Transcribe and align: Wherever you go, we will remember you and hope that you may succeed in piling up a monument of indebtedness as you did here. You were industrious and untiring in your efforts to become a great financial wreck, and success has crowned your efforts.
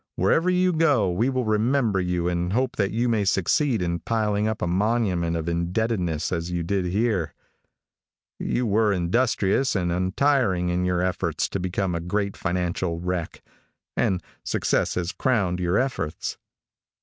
Wherever 0.15 0.49
you 0.49 0.73
go, 0.73 1.11
we 1.11 1.29
will 1.29 1.45
remember 1.45 1.99
you 2.01 2.27
and 2.27 2.53
hope 2.53 2.75
that 2.77 2.89
you 2.89 3.07
may 3.07 3.23
succeed 3.23 3.83
in 3.83 3.99
piling 3.99 4.47
up 4.47 4.63
a 4.63 4.65
monument 4.65 5.35
of 5.35 5.47
indebtedness 5.47 6.31
as 6.31 6.49
you 6.49 6.63
did 6.63 6.85
here. 6.85 7.35
You 8.39 8.65
were 8.65 8.91
industrious 8.91 9.75
and 9.75 9.91
untiring 9.91 10.69
in 10.69 10.85
your 10.85 11.03
efforts 11.03 11.47
to 11.49 11.59
become 11.59 11.93
a 11.93 11.99
great 11.99 12.35
financial 12.35 12.99
wreck, 12.99 13.43
and 13.95 14.23
success 14.43 14.95
has 14.95 15.11
crowned 15.11 15.59
your 15.59 15.77
efforts. 15.77 16.39